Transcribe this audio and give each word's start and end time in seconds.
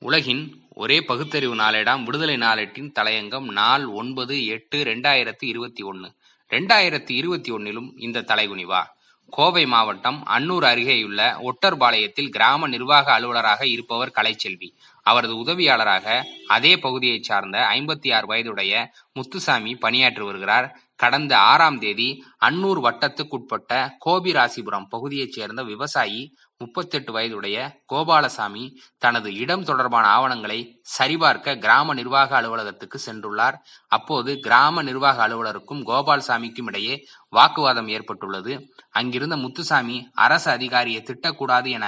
உலகின் 0.00 0.42
ஒரே 0.74 1.00
பகுத்தறிவு 1.00 1.54
நாளேடாம் 1.56 2.02
விடுதலை 2.02 2.36
நாளேட்டின் 2.36 2.90
தலையங்கம் 3.00 3.46
நாள் 3.50 3.86
ஒன்பது 3.86 4.46
எட்டு 4.46 4.84
ரெண்டாயிரத்தி 4.84 5.44
இருபத்தி 5.44 5.82
ஒன்னு. 5.82 6.08
ரெண்டாயிரத்தி 6.50 7.10
இருபத்தி 7.10 7.52
ஒன்னிலும் 7.52 7.88
இந்த 7.96 8.20
தலைகுனிவா 8.20 8.82
கோவை 9.32 9.66
மாவட்டம் 9.66 10.22
அன்னூர் 10.26 10.66
அருகேயுள்ள 10.70 11.20
ஒட்டர்பாளையத்தில் 11.40 12.28
கிராம 12.28 12.68
நிர்வாக 12.68 13.12
அலுவலராக 13.12 13.66
இருப்பவர் 13.66 14.14
கலைச்செல்வி. 14.14 14.68
அவரது 15.02 15.44
உதவியாளராக 15.44 16.22
அதே 16.46 16.76
பகுதியைச் 16.76 17.22
சார்ந்த 17.22 17.58
ஐம்பத்தி 17.58 18.14
ஆறு 18.14 18.26
வயதுடைய 18.26 18.90
முத்துசாமி 19.12 19.74
பணியாற்றி 19.74 20.22
வருகிறார். 20.22 20.68
கடந்த 20.98 21.32
ஆறாம் 21.38 21.78
தேதி 21.78 22.08
அன்னூர் 22.44 22.80
வட்டத்துக்குட்பட்ட 22.86 23.72
கோபிராசிபுரம் 24.04 24.88
பகுதியைச் 24.88 25.32
சேர்ந்த 25.32 25.62
விவசாயி 25.62 26.22
முப்பத்தெட்டு 26.56 27.12
வயதுடைய 27.12 27.56
கோபாலசாமி 27.92 28.64
தனது 28.98 29.28
இடம் 29.34 29.64
தொடர்பான 29.64 30.06
ஆவணங்களை 30.08 30.58
சரிபார்க்க 30.94 31.56
கிராம 31.56 31.94
நிர்வாக 31.94 32.40
அலுவலகத்துக்கு 32.40 32.98
சென்றுள்ளார். 33.06 33.56
அப்போது 33.88 34.32
கிராம 34.38 34.82
நிர்வாக 34.82 35.28
அலுவலருக்கும் 35.28 35.84
கோபால்சாமிக்கும் 35.86 36.66
இடையே 36.66 36.96
வாக்குவாதம் 37.28 37.88
ஏற்பட்டுள்ளது. 37.88 38.54
அங்கிருந்த 38.90 39.36
முத்துசாமி 39.36 39.98
அரசு 40.26 40.50
அதிகாரியை 40.50 41.02
திட்டக்கூடாது 41.02 41.70
என 41.70 41.86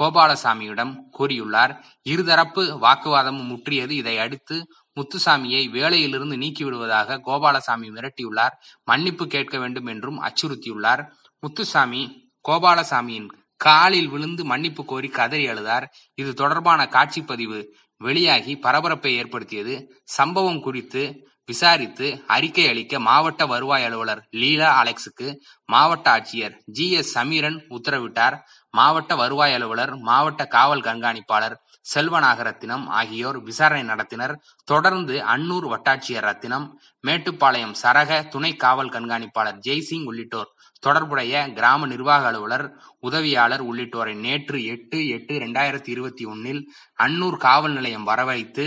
கோபாலசாமியிடம் 0.00 0.96
கூறியுள்ளார் 1.18 1.82
இருதரப்பு 2.08 2.62
வாக்குவாதமும் 2.80 3.46
முற்றியது. 3.46 3.90
இதையடுத்து 3.90 4.66
முத்துசாமியை 4.96 5.70
வேலையிலிருந்து 5.70 6.36
நீக்கிவிடுவதாக 6.36 7.20
கோபாலசாமி 7.26 7.90
மிரட்டியுள்ளார். 7.90 8.56
மன்னிப்பு 8.84 9.26
கேட்க 9.26 9.58
வேண்டும் 9.58 9.86
என்றும் 9.86 10.22
அச்சுறுத்தியுள்ளார். 10.22 11.10
முத்துசாமி 11.40 12.30
கோபாலசாமியின் 12.48 13.28
காலில் 13.56 14.08
விழுந்து 14.08 14.44
மன்னிப்பு 14.44 14.84
கோரி 14.84 15.08
கதறி 15.08 15.46
அழுதார். 15.46 15.86
இது 16.14 16.34
தொடர்பான 16.34 16.88
காட்சிப்பதிவு 16.90 17.64
வெளியாகி 17.96 18.58
பரபரப்பை 18.58 19.16
ஏற்படுத்தியது. 19.16 20.02
சம்பவம் 20.04 20.60
குறித்து 20.60 21.30
விசாரித்து 21.50 22.06
அறிக்கை 22.26 22.68
அளிக்க 22.68 22.98
மாவட்ட 22.98 23.46
வருவாய் 23.46 23.84
அலுவலர் 23.84 24.20
லீலா 24.40 24.68
அலெக்ஸுக்கு 24.80 25.28
மாவட்ட 25.68 26.06
ஆட்சியர் 26.10 26.54
ஜி 26.76 26.86
எஸ் 26.90 27.18
சமீரன் 27.18 27.58
உத்தரவிட்டார். 27.76 28.36
மாவட்ட 28.74 29.14
வருவாய் 29.14 29.54
அலுவலர் 29.54 29.92
மாவட்ட 30.08 30.42
காவல் 30.46 30.82
கண்காணிப்பாளர் 30.82 31.56
செல்வநாகரத்தினம் 31.94 32.84
ஆகியோர் 32.98 33.38
விசாரணை 33.42 33.84
நடத்தினர். 33.92 34.34
தொடர்ந்து 34.64 35.14
அன்னூர் 35.34 35.66
வட்டாட்சியர் 35.72 36.26
ரத்தினம் 36.28 36.66
மேட்டுப்பாளையம் 37.06 37.74
சரக 37.82 38.28
துணை 38.28 38.52
காவல் 38.56 38.90
கண்காணிப்பாளர் 38.90 39.58
ஜெய்சிங் 39.66 40.06
உள்ளிட்டோர் 40.06 40.52
தொடர்புடைய 40.80 41.34
கிராம 41.58 41.86
நிர்வாக 41.86 42.26
அலுவலர் 42.26 42.66
உதவியாளர் 43.00 43.62
உள்ளிட்டோரை 43.62 44.14
நேற்று 44.14 44.64
எட்டு 44.64 45.00
எட்டு 45.08 45.34
இரண்டாயிரத்தி 45.38 45.90
இருபத்தி 45.96 46.24
ஒன்னில் 46.24 46.62
அன்னூர் 46.98 47.36
காவல் 47.36 47.72
நிலையம் 47.72 48.08
வரவழைத்து 48.08 48.64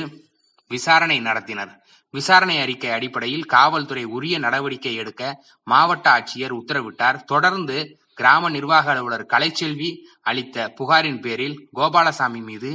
விசாரணை 0.72 1.18
நடத்தினர். 1.22 1.74
விசாரணை 2.18 2.56
அறிக்கை 2.64 2.90
அடிப்படையில் 2.92 3.46
காவல்துறை 3.54 4.04
உரிய 4.18 4.36
நடவடிக்கை 4.46 4.94
எடுக்க 5.02 5.22
மாவட்ட 5.68 6.08
ஆட்சியர் 6.16 6.58
உத்தரவிட்டார். 6.62 7.20
தொடர்ந்து 7.34 7.78
கிராம 8.20 8.50
நிர்வாக 8.50 8.90
அலுவலர் 8.92 9.30
கலைச்செல்வி 9.34 9.90
அளித்த 10.22 10.66
புகாரின் 10.78 11.22
பேரில் 11.22 11.58
கோபாலசாமி 11.80 12.42
மீது 12.50 12.72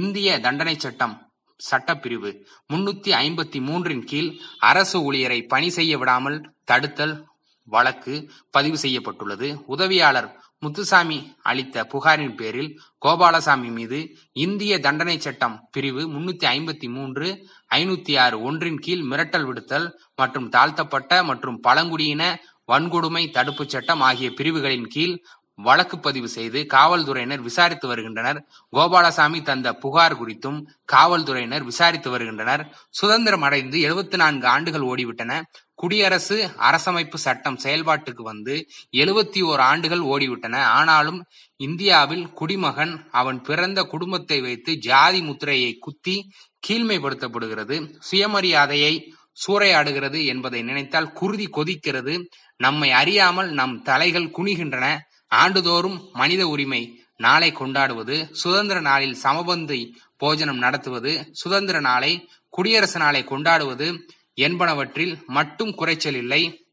இந்திய 0.00 0.36
தண்டனை 0.44 0.74
சட்டம் 0.84 1.14
சட்டப்பிரிவு 1.60 2.30
முன்னூத்தி 2.72 3.10
ஐம்பத்தி 3.22 3.58
மூன்றின் 3.68 4.04
கீழ் 4.10 4.30
அரசு 4.70 4.98
ஊழியரை 5.06 5.40
பணி 5.52 5.68
செய்ய 5.76 5.92
விடாமல் 5.98 6.38
தடுத்தல் 6.70 7.14
வழக்கு 7.68 8.14
பதிவு 8.54 8.78
செய்யப்பட்டுள்ளது. 8.84 9.48
உதவியாளர் 9.74 10.28
முத்துசாமி 10.64 11.18
அளித்த 11.50 11.84
புகாரின் 11.92 12.36
பேரில் 12.40 12.70
கோபாலசாமி 13.06 13.70
மீது 13.78 14.00
இந்திய 14.44 14.80
தண்டனை 14.86 15.16
சட்டம் 15.18 15.56
பிரிவு 15.72 16.02
முன்னூத்தி 16.14 16.48
ஐம்பத்தி 16.56 16.88
மூன்று 16.96 17.28
ஐநூத்தி 17.74 18.14
ஆறு 18.24 18.36
ஒன்றின் 18.42 18.82
கீழ் 18.86 19.06
மிரட்டல் 19.12 19.46
விடுத்தல் 19.50 19.88
மற்றும் 20.16 20.50
தாழ்த்தப்பட்ட 20.56 21.22
மற்றும் 21.30 21.60
பழங்குடியின 21.60 22.24
வன்கொடுமை 22.72 23.24
தடுப்புச் 23.36 23.72
சட்டம் 23.76 24.04
ஆகிய 24.10 24.28
பிரிவுகளின் 24.38 24.92
கீழ் 24.96 25.16
வழக்கு 25.66 25.96
பதிவு 26.04 26.28
செய்து 26.28 26.60
காவல்துறையினர் 26.72 27.42
விசாரித்து 27.48 27.86
வருகின்றனர். 27.90 28.38
கோபாலசாமி 28.76 29.40
தந்த 29.48 29.68
புகார் 29.82 30.16
குறித்தும் 30.20 30.56
காவல்துறையினர் 30.92 31.66
விசாரித்து 31.68 32.08
வருகின்றனர். 32.14 32.62
சுதந்திரம் 33.00 33.44
அடைந்து 33.48 33.78
எழுபத்தி 33.88 34.18
நான்கு 34.22 34.46
ஆண்டுகள் 34.54 34.88
ஓடிவிட்டன. 34.92 35.32
குடியரசு 35.74 36.36
அரசமைப்பு 36.58 37.14
சட்டம் 37.14 37.58
செயல்பாட்டுக்கு 37.62 38.22
வந்து 38.22 38.54
எழுபத்தி 38.92 39.42
ஓர் 39.42 39.60
ஆண்டுகள் 39.60 39.98
ஓடிவிட்டன. 39.98 40.56
ஆனாலும் 40.56 41.24
இந்தியாவில் 41.56 42.32
குடிமகன் 42.32 43.08
அவன் 43.10 43.42
பிறந்த 43.42 43.82
குடும்பத்தை 43.82 44.40
வைத்து 44.40 44.76
ஜாதி 44.78 45.20
முத்திரையை 45.20 45.78
குத்தி 45.78 46.16
கீழ்மைப்படுத்தப்படுகிறது. 46.66 47.76
சுயமரியாதையை 48.10 48.94
சூறையாடுகிறது 49.46 50.24
என்பதை 50.24 50.62
நினைத்தால் 50.62 51.12
குருதி 51.12 51.48
கொதிக்கிறது. 51.48 52.14
நம்மை 52.56 52.90
அறியாமல் 52.90 53.50
நம் 53.50 53.82
தலைகள் 53.82 54.34
குனிகின்றன. 54.38 54.98
ஆண்டுதோறும் 55.26 56.08
மனித 56.12 56.46
உரிமை 56.46 56.82
நாளை 57.16 57.52
கொண்டாடுவது 57.52 58.16
சுதந்திர 58.32 58.80
நாளில் 58.80 59.16
சமபந்தி 59.22 59.80
போஜனம் 60.16 60.58
நடத்துவது 60.58 61.12
சுதந்திர 61.32 61.80
நாளை 61.80 62.28
குடியரசு 62.48 62.98
நாளை 62.98 63.24
கொண்டாடுவது 63.24 63.86
என்பனவற்றில் 64.40 65.24
மட்டும் 65.26 65.74
குறைச்சல் 65.74 66.14
இல்லை. 66.14 66.66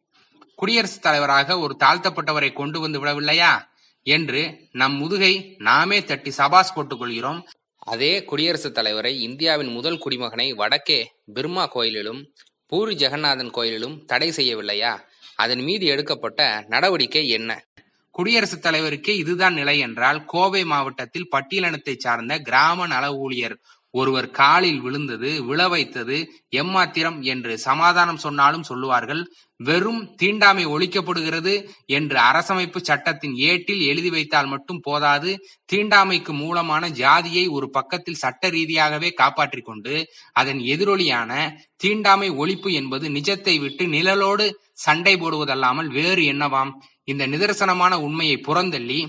குடியரசுத் 0.55 1.01
தலைவராக 1.01 1.59
ஒரு 1.59 1.77
தாழ்த்தப்பட்டவரை 1.83 2.53
கொண்டு 2.53 2.79
வந்து 2.79 3.05
விடவில்லையா? 3.05 3.69
என்று 4.03 4.67
நம் 4.71 4.95
முதுகை 4.95 5.55
நாமே 5.57 6.03
தட்டி 6.03 6.31
சபாஸ் 6.37 6.73
போட்டுக் 6.75 6.99
கொள்கிறோம். 6.99 7.47
அதே 7.77 8.23
குடியரசுத் 8.23 8.73
தலைவரை 8.73 9.21
இந்தியாவின் 9.21 9.67
முதல் 9.67 10.01
குடிமகனை 10.05 10.55
வடக்கே 10.55 11.11
பிர்மா 11.33 11.67
கோயிலிலும் 11.75 12.25
பூரி 12.67 12.95
ஜெகநாதன் 12.95 13.51
கோயிலிலும் 13.51 14.05
தடை 14.05 14.29
செய்யவில்லையா? 14.29 14.99
அதன் 15.35 15.59
மீது 15.59 15.85
எடுக்கப்பட்ட 15.85 16.65
நடவடிக்கை 16.67 17.29
என்ன? 17.29 17.65
குடியரசுத் 18.11 18.65
தலைவருக்கே 18.65 19.09
இதுதான் 19.09 19.53
நிலை 19.53 19.79
என்றால் 19.79 20.25
கோவை 20.25 20.63
மாவட்டத்தில் 20.63 21.29
பட்டியலினத்தை 21.31 21.97
சார்ந்த 21.97 22.39
கிராம 22.39 22.87
நல 22.87 23.13
ஊழியர் 23.13 23.59
ஒருவர் 23.93 24.27
காலில் 24.31 24.81
விழுந்தது 24.81 25.43
விழ 25.43 25.61
வைத்தது 25.67 26.17
எம்மாத்திரம் 26.55 27.17
என்று 27.23 27.53
சமாதானம் 27.59 28.17
சொன்னாலும் 28.17 28.63
சொல்லுவார்கள் 28.63 29.21
வெறும் 29.59 30.01
தீண்டாமை 30.15 30.65
ஒழிக்கப்படுகிறது 30.65 31.53
என்று 31.85 32.17
அரசமைப்பு 32.19 32.79
சட்டத்தின் 32.81 33.35
ஏட்டில் 33.35 33.81
எழுதி 33.81 34.09
வைத்தால் 34.09 34.47
மட்டும் 34.47 34.79
போதாது 34.79 35.31
தீண்டாமைக்கு 35.73 36.33
மூலமான 36.33 36.89
ஜாதியை 36.89 37.47
ஒரு 37.47 37.69
பக்கத்தில் 37.69 38.15
சட்ட 38.15 38.49
ரீதியாகவே 38.49 39.09
காப்பாற்றிக் 39.13 39.65
கொண்டு 39.65 39.95
அதன் 40.33 40.59
எதிரொலியான 40.73 41.31
தீண்டாமை 41.75 42.29
ஒழிப்பு 42.31 42.71
என்பது 42.71 43.09
நிஜத்தை 43.09 43.59
விட்டு 43.59 43.85
நிழலோடு 43.87 44.47
சண்டை 44.73 45.15
போடுவதல்லாமல் 45.17 45.87
வேறு 45.89 46.23
என்னவாம்? 46.23 46.71
இந்த 47.03 47.27
நிதர்சனமான 47.27 47.93
உண்மையை 47.99 48.37
புறந்தள்ளி 48.47 48.99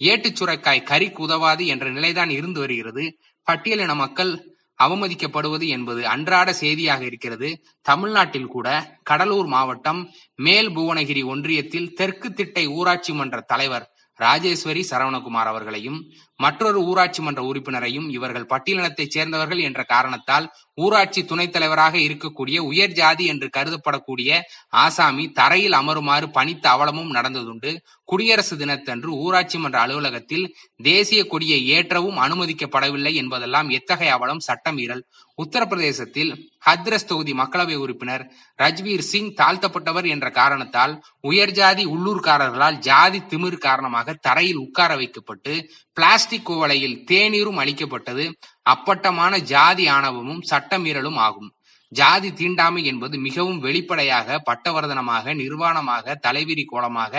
ஏட்டுச் 0.00 0.38
சுரைக்காய் 0.40 0.88
கறிக்கு 0.90 1.20
உதவாது 1.20 1.66
என்ற 1.66 1.90
நிலைதான் 1.90 2.30
இருந்து 2.30 2.60
வருகிறது. 2.60 3.04
பட்டியலின 3.46 3.94
மக்கள் 3.94 4.32
அவமதிக்கப்படுவது 4.80 5.66
என்பது 5.68 6.06
அன்றாட 6.06 6.52
செய்தியாக 6.52 7.04
இருக்கிறது. 7.04 7.48
தமிழ்நாட்டில் 7.86 8.46
கூட 8.46 8.68
கடலூர் 9.02 9.46
மாவட்டம் 9.46 10.00
மேல் 10.34 10.70
புவனகிரி 10.70 11.22
ஒன்றியத்தில் 11.24 11.92
தெற்கு 11.94 12.32
திட்டை 12.32 12.64
ஊராட்சி 12.68 13.12
மன்ற 13.12 13.40
தலைவர் 13.40 13.86
ராஜேஸ்வரி 14.18 14.82
சரவணகுமார் 14.90 15.50
அவர்களையும் 15.52 16.00
மற்றொரு 16.36 16.84
ஊராட்சி 16.84 17.22
மன்ற 17.22 17.42
உறுப்பினரையும் 17.42 18.08
இவர்கள் 18.08 18.48
பட்டியலினத்தைச் 18.48 19.14
சேர்ந்தவர்கள் 19.16 19.58
என்ற 19.58 19.82
காரணத்தால் 19.84 20.52
ஊராட்சி 20.74 21.24
துணைத் 21.24 21.52
தலைவராக 21.52 21.98
இருக்கக்கூடிய 21.98 22.58
உயர் 22.58 22.92
ஜாதி 22.92 23.24
என்று 23.24 23.50
கருதப்படக்கூடிய 23.56 24.40
ஆசாமி 24.68 25.30
தரையில் 25.30 25.72
அமருமாறு 25.72 26.30
பணித்த 26.30 26.68
அவலமும் 26.68 27.14
நடந்ததுண்டு. 27.14 27.72
குடியரசு 28.04 28.56
தினத்தன்று 28.56 29.10
ஊராட்சி 29.10 29.58
மன்ற 29.58 29.80
அலுவலகத்தில் 29.80 30.56
தேசிய 30.82 31.26
கொடியை 31.26 31.60
ஏற்றவும் 31.70 32.18
அனுமதிக்கப்படவில்லை 32.18 33.14
என்பதெல்லாம் 33.14 33.68
எத்தகைய 33.68 34.12
அவலம் 34.12 34.42
சட்டமீறல். 34.48 35.02
உத்தரப்பிரதேசத்தில் 35.38 36.32
ஹத்ரஸ் 36.66 37.06
தொகுதி 37.06 37.32
மக்களவை 37.32 37.74
உறுப்பினர் 37.74 38.22
ரஜ்வீர் 38.62 39.06
சிங் 39.12 39.34
தாழ்த்தப்பட்டவர் 39.34 40.06
என்ற 40.08 40.30
காரணத்தால் 40.30 40.92
உயர்ஜாதி 41.22 41.84
உள்ளூர்காரர்களால் 41.86 42.78
ஜாதி 42.78 43.18
திமிர் 43.18 43.58
காரணமாக 43.58 44.12
தரையில் 44.12 44.56
உட்கார 44.56 44.96
வைக்கப்பட்டு 44.96 45.54
பிளாஸ்டிக் 45.96 46.46
குவளையில் 46.50 46.96
தேநீரும் 47.10 47.60
அளிக்கப்பட்டது. 47.62 48.24
அப்பட்டமான 48.62 49.38
ஜாதி 49.52 49.84
ஆணவமும் 49.88 50.42
சட்டமீறலும் 50.50 51.18
ஆகும். 51.26 51.50
ஜாதி 51.92 52.32
தீண்டாமை 52.32 52.84
என்பது 52.84 53.16
மிகவும் 53.18 53.58
வெளிப்படையாக 53.58 54.38
பட்டவர்தனமாக 54.48 55.34
நிர்வாணமாக 55.40 56.16
தலைவிரி 56.26 56.64
கோலமாக 56.64 57.12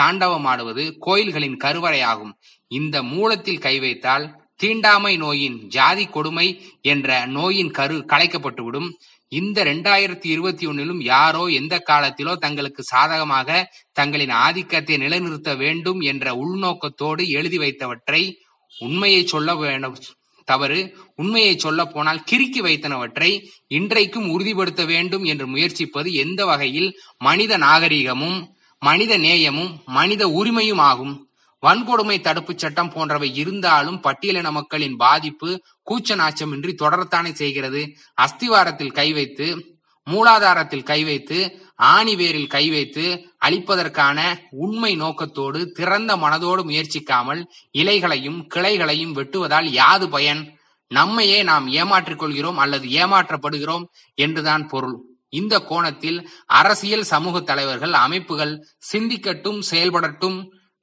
தாண்டவமாடுவது 0.00 0.84
கோயில்களின் 0.98 1.56
கருவறையாகும் 1.64 2.34
இந்த 2.78 3.02
மூலத்தில் 3.02 3.64
கை 3.66 3.76
வைத்தால் 3.80 4.26
தீண்டாமை 4.56 5.16
நோயின் 5.16 5.56
ஜாதி 5.76 6.04
கொடுமை 6.06 6.46
என்ற 6.82 7.26
நோயின் 7.36 7.70
கரு 7.70 7.96
கலைக்கப்பட்டுவிடும். 8.08 8.88
இந்த 9.28 9.64
இரண்டாயிரத்தி 9.64 10.26
இருபத்தி 10.26 10.66
ஒன்னிலும் 10.66 11.02
யாரோ 11.02 11.46
எந்த 11.46 11.82
காலத்திலோ 11.90 12.36
தங்களுக்கு 12.36 12.82
சாதகமாக 12.82 13.72
தங்களின் 13.92 14.30
ஆதிக்கத்தை 14.30 14.96
நிலைநிறுத்த 14.96 15.54
வேண்டும் 15.54 16.00
என்ற 16.00 16.32
உள்நோக்கத்தோடு 16.34 17.28
எழுதி 17.28 17.58
வைத்தவற்றை 17.58 18.32
உண்மையை 18.78 19.26
சொல்ல 19.26 19.54
வேண்டும் 19.56 19.96
தவறு 20.44 20.96
உண்மையை 21.14 21.56
சொல்ல 21.58 21.84
போனால் 21.84 22.24
கிறுக்கி 22.30 22.60
வைத்தனவற்றை 22.60 23.46
இன்றைக்கும் 23.66 24.30
உறுதிப்படுத்த 24.30 24.84
வேண்டும் 24.84 25.24
என்று 25.24 25.46
முயற்சிப்பது 25.46 26.12
எந்த 26.12 26.44
வகையில் 26.44 26.98
மனித 27.18 27.56
நாகரிகமும் 27.56 28.56
மனித 28.78 29.18
நேயமும் 29.18 29.82
மனித 29.84 30.26
உரிமையும் 30.28 30.80
ஆகும். 30.80 31.27
வன்கொடுமை 31.66 32.20
தடுப்புச் 32.20 32.58
சட்டம் 32.58 32.92
போன்றவை 32.92 33.34
இருந்தாலும் 33.34 34.02
பட்டியலின 34.02 34.50
மக்களின் 34.50 34.96
பாதிப்பு 34.96 35.62
கூச்ச 35.90 36.14
நாச்சமின்றி 36.14 36.74
தொடரத்தானே 36.82 37.32
செய்கிறது. 37.32 37.96
அஸ்திவாரத்தில் 38.22 38.92
கை 38.92 39.12
வைத்து 39.12 39.76
மூலாதாரத்தில் 40.10 40.82
கை 40.82 41.04
வைத்து 41.04 41.66
ஆணி 41.76 42.16
வேரில் 42.16 42.46
கை 42.46 42.70
வைத்து 42.70 43.34
அழிப்பதற்கான 43.46 44.34
உண்மை 44.50 44.96
நோக்கத்தோடு 44.96 45.72
திறந்த 45.72 46.16
மனதோடு 46.16 46.62
முயற்சிக்காமல் 46.64 47.44
இலைகளையும் 47.78 48.46
கிளைகளையும் 48.54 49.12
வெட்டுவதால் 49.12 49.64
யாது 49.64 50.08
பயன்? 50.08 50.58
நம்மையே 50.88 51.42
நாம் 51.42 51.68
ஏமாற்றிக் 51.68 52.18
கொள்கிறோம் 52.18 52.58
அல்லது 52.58 52.88
ஏமாற்றப்படுகிறோம் 52.88 53.84
என்றுதான் 54.14 54.66
பொருள். 54.66 54.96
இந்த 55.28 55.60
கோணத்தில் 55.60 56.28
அரசியல் 56.46 57.02
சமூக 57.02 57.40
தலைவர்கள் 57.40 57.92
அமைப்புகள் 57.92 58.66
சிந்திக்கட்டும் 58.92 59.60
செயல்படட்டும் 59.70 60.38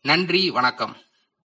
நன்றி 0.06 0.50
வணக்கம். 0.50 0.98